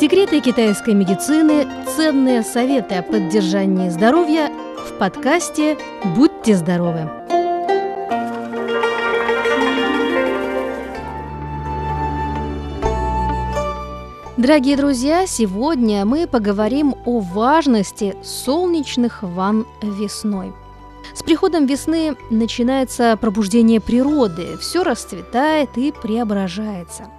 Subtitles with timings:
[0.00, 4.50] Секреты китайской медицины, ценные советы о поддержании здоровья
[4.88, 5.76] в подкасте
[6.16, 7.00] «Будьте здоровы».
[14.38, 20.54] Дорогие друзья, сегодня мы поговорим о важности солнечных ванн весной.
[21.12, 27.10] С приходом весны начинается пробуждение природы, все расцветает и преображается.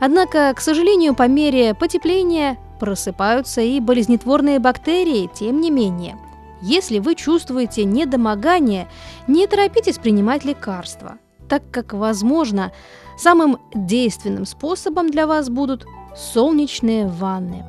[0.00, 6.16] Однако, к сожалению, по мере потепления просыпаются и болезнетворные бактерии, тем не менее.
[6.60, 8.88] Если вы чувствуете недомогание,
[9.26, 11.18] не торопитесь принимать лекарства,
[11.48, 12.72] так как, возможно,
[13.18, 17.64] самым действенным способом для вас будут солнечные ванны.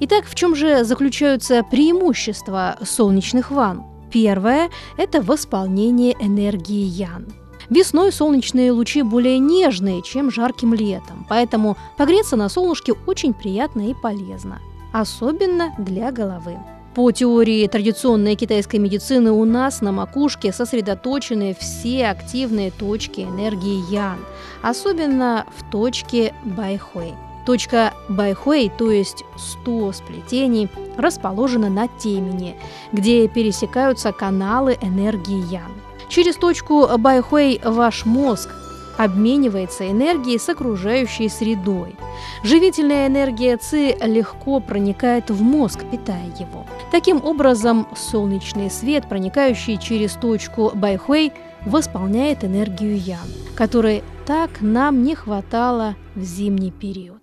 [0.00, 3.84] Итак, в чем же заключаются преимущества солнечных ванн?
[4.12, 7.26] Первое– это восполнение энергии Ян.
[7.68, 13.94] Весной солнечные лучи более нежные, чем жарким летом, поэтому погреться на солнышке очень приятно и
[13.94, 14.60] полезно,
[14.92, 16.58] особенно для головы.
[16.94, 24.18] По теории традиционной китайской медицины у нас на макушке сосредоточены все активные точки энергии Ян,
[24.62, 27.12] особенно в точке Байхуэй.
[27.44, 32.56] Точка Байхуэй, то есть 100 сплетений, расположена на темени,
[32.92, 35.75] где пересекаются каналы энергии Ян.
[36.08, 38.50] Через точку Байхуэй ваш мозг
[38.96, 41.96] обменивается энергией с окружающей средой.
[42.42, 46.64] Живительная энергия ЦИ легко проникает в мозг, питая его.
[46.90, 51.32] Таким образом, солнечный свет, проникающий через точку Байхуэй,
[51.64, 57.20] восполняет энергию Ян, которой так нам не хватало в зимний период.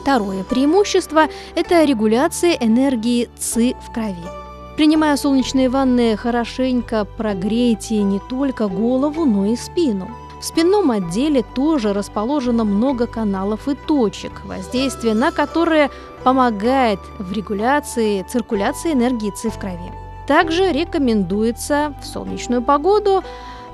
[0.00, 4.39] Второе преимущество– это регуляция энергии ЦИ в крови.
[4.80, 10.08] Принимая солнечные ванны, хорошенько прогрейте не только голову, но и спину.
[10.40, 15.90] В спинном отделе тоже расположено много каналов и точек, воздействие на которые
[16.24, 19.92] помогает в регуляции циркуляции энергии ЦИ в крови.
[20.26, 23.22] Также рекомендуется в солнечную погоду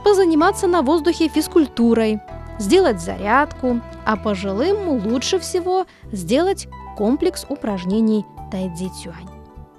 [0.03, 2.19] позаниматься на воздухе физкультурой,
[2.59, 6.67] сделать зарядку, а пожилым лучше всего сделать
[6.97, 9.36] комплекс упражнений Тайцзи Цюань.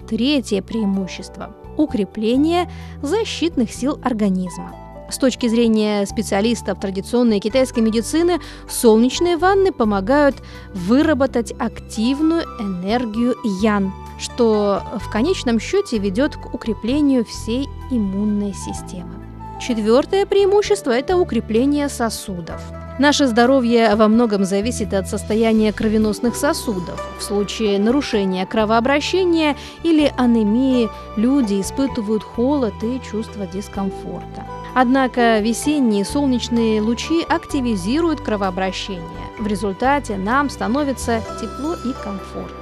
[0.08, 2.70] Третье преимущество– укрепление
[3.02, 4.74] защитных сил организма.
[5.10, 10.36] С точки зрения специалистов традиционной китайской медицины, солнечные ванны помогают
[10.72, 19.14] выработать активную энергию ян, что в конечном счете ведет к укреплению всей иммунной системы.
[19.60, 22.62] Четвертое преимущество– это укрепление сосудов.
[22.98, 27.00] Наше здоровье во многом зависит от состояния кровеносных сосудов.
[27.18, 34.44] В случае нарушения кровообращения или анемии люди испытывают холод и чувство дискомфорта.
[34.74, 39.04] Однако весенние солнечные лучи активизируют кровообращение.
[39.38, 42.56] В результате нам становится тепло и комфортно.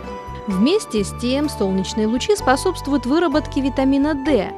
[0.47, 4.53] Вместе с тем солнечные лучи способствуют выработке витамина D,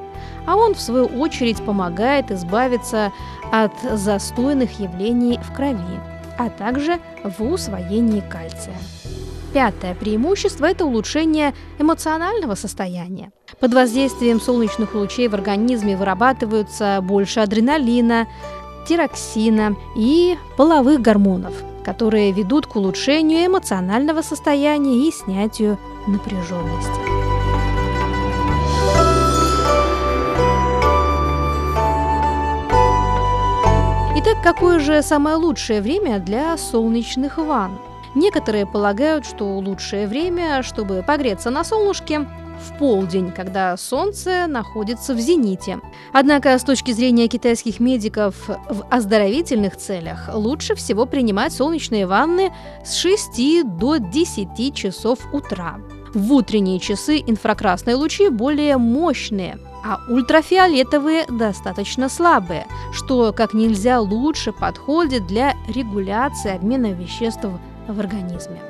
[0.47, 3.13] а он, в свою очередь, помогает избавиться
[3.53, 6.01] от застойных явлений в крови,
[6.39, 8.77] а также в усвоении кальция.
[9.53, 13.31] Пятое преимущество– это улучшение эмоционального состояния.
[13.61, 18.29] Под воздействием солнечных лучей в организме вырабатываются больше адреналина,
[18.87, 21.55] тироксина и половых гормонов,
[21.85, 27.08] которые ведут к улучшению эмоционального состояния и снятию напряженности.
[34.43, 37.79] Какое же самое лучшее время для солнечных ванн?
[38.15, 42.27] Некоторые полагают, что лучшее время, чтобы погреться на солнышке,
[42.59, 45.81] в полдень, когда солнце находится в зените.
[46.13, 52.53] Однако, с точки зрения китайских медиков, в оздоровительных целях лучше всего принимать солнечные ванны
[52.85, 55.79] с 6 до 10 часов утра.
[56.15, 64.53] В утренние часы инфракрасные лучи более мощные, а ультрафиолетовые достаточно слабые, что как нельзя лучше
[64.53, 67.45] подходит для регуляции обмена веществ
[67.87, 68.61] в организме.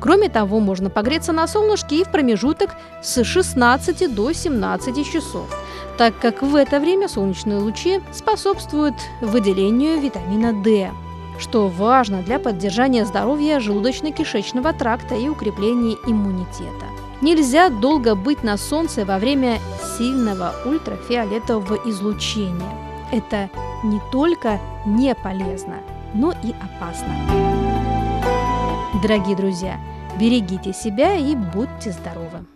[0.00, 2.70] Кроме того, можно погреться на солнышке и в промежуток
[3.02, 5.46] с 16 до 17 часов,
[5.96, 10.90] так как в это время солнечные лучи способствуют выделению витамина D,
[11.42, 16.86] что важно для поддержания здоровья желудочно-кишечного тракта и укрепления иммунитета.
[17.20, 19.58] Нельзя долго быть на солнце во время
[19.98, 22.72] сильного ультрафиолетового излучения.
[23.10, 23.50] Это
[23.84, 25.78] не только не полезно,
[26.14, 27.14] но и опасно.
[29.02, 29.80] Дорогие друзья,
[30.18, 32.46] берегите себя и будьте здоровы!